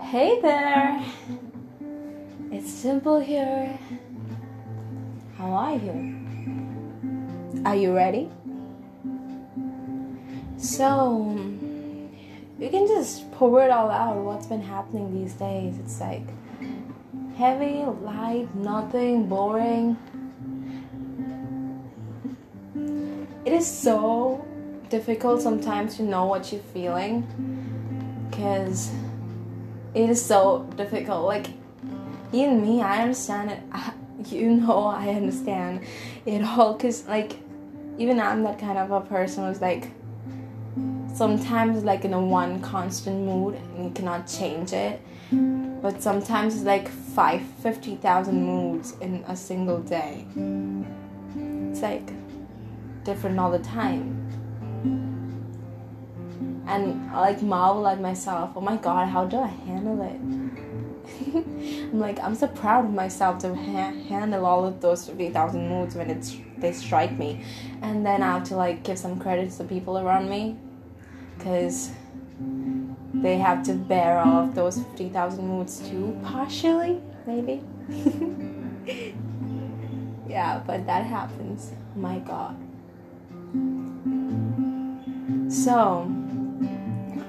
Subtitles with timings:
[0.00, 1.04] Hey there!
[2.50, 3.78] It's Simple here.
[5.36, 6.16] How are you?
[7.66, 8.30] Are you ready?
[10.56, 11.36] So,
[12.58, 15.78] you can just pour it all out what's been happening these days.
[15.78, 16.26] It's like
[17.36, 19.98] heavy, light, nothing, boring.
[23.46, 24.44] It is so
[24.88, 27.24] difficult sometimes to know what you're feeling
[28.28, 28.90] because
[29.94, 31.26] it is so difficult.
[31.26, 31.46] Like,
[32.32, 33.62] even me, I understand it.
[34.32, 35.82] you know, I understand
[36.26, 37.38] it all because, like,
[37.98, 39.92] even I'm that kind of a person who's like
[41.14, 45.00] sometimes like in a one constant mood and you cannot change it.
[45.30, 50.26] But sometimes it's like five, five fifty thousand moods in a single day.
[51.70, 52.10] It's like
[53.06, 54.12] different all the time.
[56.66, 58.50] And I like marvel at myself.
[58.56, 60.20] Oh my god, how do I handle it?
[61.34, 65.94] I'm like, I'm so proud of myself to ha- handle all of those 50,000 moods
[65.94, 67.44] when it's they strike me.
[67.80, 70.56] And then I have to like give some credit to the people around me
[71.38, 71.90] because
[73.14, 77.62] they have to bear all of those 50,000 moods too, partially, maybe.
[80.28, 81.72] yeah, but that happens.
[81.94, 82.65] Oh my god.
[85.64, 86.06] So,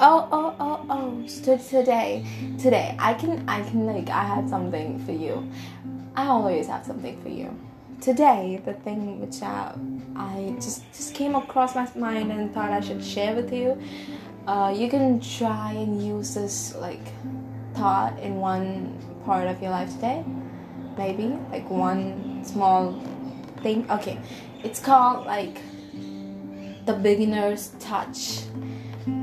[0.00, 2.26] oh oh oh oh so today
[2.58, 5.48] today i can i can like i had something for you.
[6.16, 7.56] I always have something for you.
[8.00, 9.72] Today the thing which uh,
[10.16, 13.80] i just just came across my mind and thought i should share with you.
[14.48, 17.06] Uh, you can try and use this like
[17.74, 20.24] thought in one part of your life today.
[20.98, 23.00] Maybe like one small
[23.62, 23.88] thing.
[23.88, 24.18] Okay
[24.64, 25.60] it's called like
[26.86, 28.42] the beginner's touch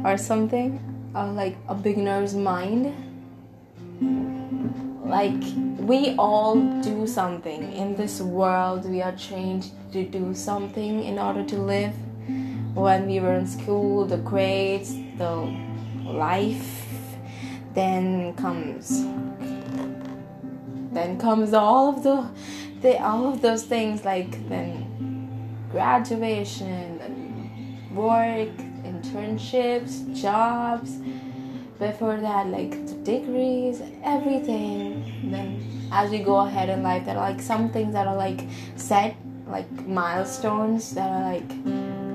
[0.04, 0.80] or something
[1.16, 2.94] or like a beginner's mind.
[5.06, 5.42] Like
[5.80, 7.72] we all do something.
[7.74, 11.94] In this world we are trained to do something in order to live.
[12.74, 15.34] When we were in school the grades the
[16.06, 16.82] life
[17.74, 19.06] then comes
[20.92, 22.30] then comes all of the,
[22.82, 27.00] the all of those things like then graduation
[27.94, 28.50] work
[28.84, 31.00] internships, jobs.
[31.80, 35.04] Before that, like degrees, everything.
[35.32, 38.42] Then as we go ahead in life, there are like some things that are like
[38.78, 39.16] set,
[39.48, 41.52] like milestones that are like,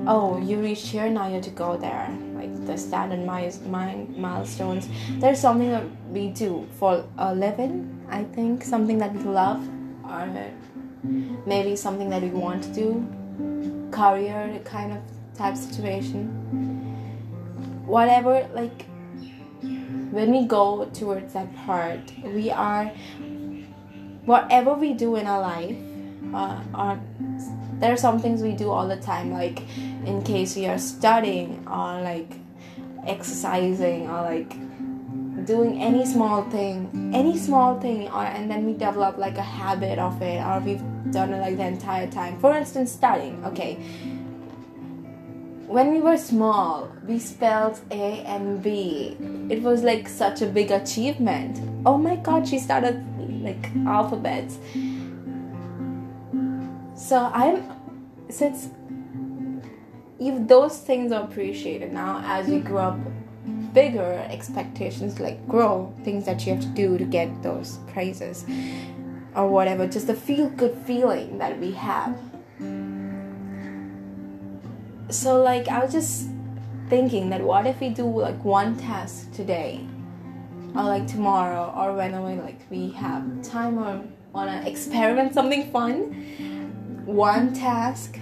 [0.07, 2.09] oh, you reached here, now you have to go there.
[2.33, 4.87] Like the standard milestones.
[5.19, 8.03] There's something that we do for a living.
[8.09, 9.61] I think something that we love,
[10.03, 10.27] or
[11.45, 13.05] maybe something that we want to do,
[13.91, 14.99] career kind of
[15.39, 16.29] type situation.
[17.85, 18.85] Whatever like
[20.11, 22.85] when we go towards that part we are
[24.25, 25.77] whatever we do in our life
[26.33, 26.99] uh, are,
[27.79, 29.61] there are some things we do all the time like
[30.05, 32.31] in case we are studying or like
[33.07, 34.49] exercising or like
[35.45, 39.97] doing any small thing any small thing or and then we develop like a habit
[39.99, 42.39] of it or we've done it like the entire time.
[42.39, 43.77] For instance studying okay
[45.69, 49.15] when we were small, we spelled A and B.
[49.51, 51.59] It was like such a big achievement.
[51.85, 53.05] Oh my god, she started
[53.43, 54.57] like alphabets.
[56.95, 57.63] So I'm
[58.31, 58.69] since
[60.19, 62.99] if those things are appreciated now as we grow up
[63.73, 68.43] bigger expectations like grow things that you have to do to get those praises
[69.35, 72.19] or whatever just the feel good feeling that we have
[75.09, 76.29] so like I was just
[76.89, 79.85] thinking that what if we do like one task today?
[80.75, 81.73] Or like tomorrow?
[81.75, 84.03] Or whenever like we have time or
[84.33, 87.03] wanna experiment something fun?
[87.05, 88.19] One task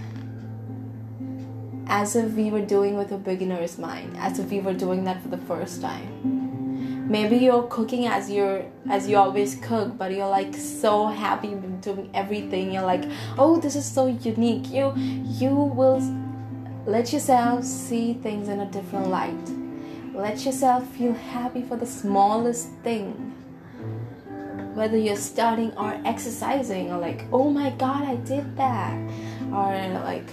[1.88, 5.22] as if we were doing with a beginner's mind as if we were doing that
[5.22, 7.08] for the first time.
[7.10, 12.10] Maybe you're cooking as you're as you always cook but you're like so happy doing
[12.14, 12.72] everything.
[12.72, 13.06] You're like
[13.38, 14.70] oh this is so unique.
[14.70, 16.02] You you will
[16.88, 19.36] let yourself see things in a different light.
[20.14, 23.36] Let yourself feel happy for the smallest thing.
[24.74, 28.94] Whether you're studying or exercising, or like, oh my god, I did that.
[29.52, 29.76] Or
[30.06, 30.30] like,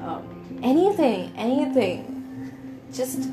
[0.00, 2.08] um, anything, anything.
[2.90, 3.28] Just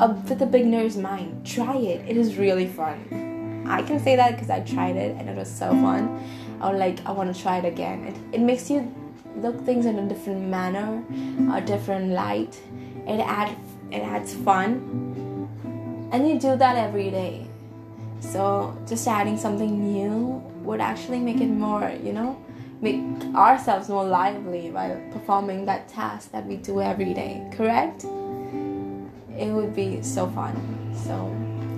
[0.00, 1.44] uh, with a beginner's mind.
[1.44, 3.64] Try it, it is really fun.
[3.68, 6.26] I can say that because I tried it and it was so fun.
[6.62, 8.04] I like, I want to try it again.
[8.04, 8.90] It, it makes you
[9.36, 11.02] look things in a different manner,
[11.52, 12.60] a different light.
[13.06, 13.56] It adds
[13.90, 15.48] it adds fun,
[16.12, 17.46] and you do that every day.
[18.20, 22.42] So just adding something new would actually make it more, you know,
[22.80, 23.00] make
[23.34, 27.46] ourselves more lively by performing that task that we do every day.
[27.52, 28.04] Correct?
[29.36, 30.54] It would be so fun.
[31.04, 31.14] So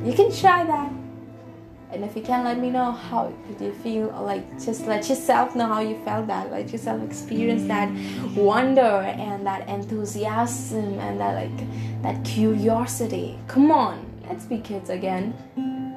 [0.04, 0.92] you can try that
[1.96, 5.56] and if you can let me know how did you feel like just let yourself
[5.56, 7.88] know how you felt that let yourself experience that
[8.36, 13.38] wonder and that enthusiasm and that like that curiosity.
[13.48, 15.32] Come on let's be kids again.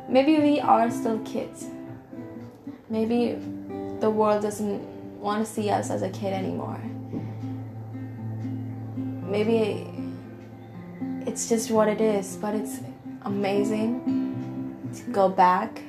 [0.08, 1.68] Maybe we are still kids.
[2.90, 3.38] Maybe
[4.00, 4.82] the world doesn't
[5.20, 6.82] want to see us as a kid anymore.
[9.36, 9.86] Maybe
[11.28, 12.80] it's just what it is but it's
[13.26, 14.30] amazing
[14.96, 15.82] to go back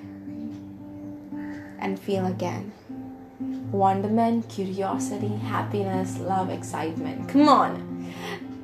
[1.80, 2.72] and feel again.
[3.72, 7.28] Wonderment, curiosity, happiness, love, excitement.
[7.28, 8.12] Come on.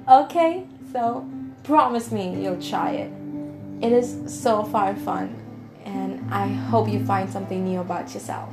[0.09, 1.29] Okay, so
[1.65, 3.13] promise me you'll try it.
[3.83, 5.35] It is so far fun,
[5.85, 8.49] and I hope you find something new about yourself.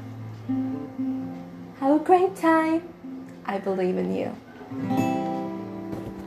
[1.80, 2.88] Have a great time.
[3.46, 5.13] I believe in you.